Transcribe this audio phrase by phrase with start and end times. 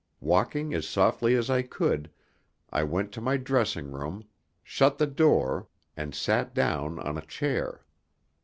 [0.21, 2.09] Walking as softly as I could,
[2.71, 4.23] I went to my dressing room,
[4.63, 7.85] shut the door, and sat down on a chair.